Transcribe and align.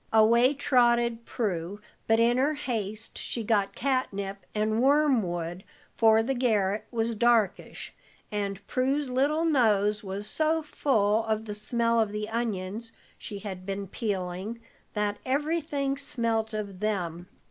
Away 0.11 0.55
trotted 0.55 1.25
Prue, 1.27 1.79
but 2.07 2.19
in 2.19 2.37
her 2.37 2.55
haste 2.55 3.19
she 3.19 3.43
got 3.43 3.75
catnip 3.75 4.47
and 4.55 4.81
wormwood, 4.81 5.63
for 5.95 6.23
the 6.23 6.33
garret 6.33 6.85
was 6.89 7.13
darkish, 7.13 7.93
and 8.31 8.65
Prue's 8.65 9.11
little 9.11 9.45
nose 9.45 10.03
was 10.03 10.25
so 10.25 10.63
full 10.63 11.23
of 11.25 11.45
the 11.45 11.53
smell 11.53 11.99
of 11.99 12.11
the 12.11 12.27
onions 12.29 12.93
she 13.19 13.37
had 13.45 13.63
been 13.63 13.85
peeling, 13.85 14.59
that 14.95 15.19
everything 15.23 15.95
smelt 15.99 16.51
of 16.51 16.79
them. 16.79 17.27